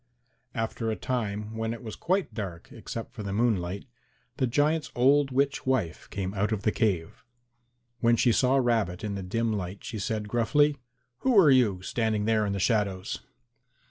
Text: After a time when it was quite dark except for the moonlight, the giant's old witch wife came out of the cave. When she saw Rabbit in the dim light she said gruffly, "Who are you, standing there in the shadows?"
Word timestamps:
After 0.55 0.89
a 0.89 0.95
time 0.95 1.55
when 1.55 1.75
it 1.75 1.83
was 1.83 1.95
quite 1.95 2.33
dark 2.33 2.71
except 2.71 3.13
for 3.13 3.21
the 3.21 3.31
moonlight, 3.31 3.85
the 4.37 4.47
giant's 4.47 4.91
old 4.95 5.29
witch 5.29 5.63
wife 5.67 6.09
came 6.09 6.33
out 6.33 6.51
of 6.51 6.63
the 6.63 6.71
cave. 6.71 7.23
When 7.99 8.15
she 8.15 8.31
saw 8.31 8.55
Rabbit 8.55 9.03
in 9.03 9.13
the 9.13 9.21
dim 9.21 9.53
light 9.53 9.83
she 9.83 9.99
said 9.99 10.27
gruffly, 10.27 10.77
"Who 11.19 11.37
are 11.39 11.51
you, 11.51 11.83
standing 11.83 12.25
there 12.25 12.47
in 12.47 12.53
the 12.53 12.59
shadows?" 12.59 13.19